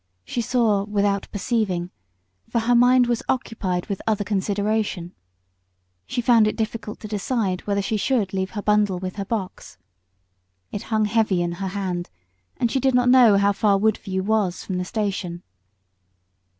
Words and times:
She 0.25 0.41
saw 0.41 0.83
without 0.83 1.27
perceiving, 1.31 1.91
for 2.49 2.61
her 2.61 2.73
mind 2.73 3.05
was 3.05 3.21
occupied 3.29 3.85
with 3.85 4.01
personal 4.07 4.25
consideration. 4.25 5.13
She 6.07 6.21
found 6.21 6.47
it 6.47 6.55
difficult 6.55 6.99
to 7.01 7.07
decide 7.07 7.61
whether 7.67 7.83
she 7.83 7.97
should 7.97 8.33
leave 8.33 8.49
her 8.57 8.63
bundle 8.63 8.97
with 8.97 9.17
her 9.17 9.25
box. 9.25 9.77
It 10.71 10.81
hung 10.89 11.05
heavy 11.05 11.43
in 11.43 11.51
her 11.51 11.67
hand, 11.67 12.09
and 12.57 12.71
she 12.71 12.79
did 12.79 12.95
not 12.95 13.09
know 13.09 13.37
how 13.37 13.53
far 13.53 13.77
Woodview 13.77 14.23
was 14.23 14.63
from 14.63 14.79
the 14.79 14.85
station. 14.85 15.43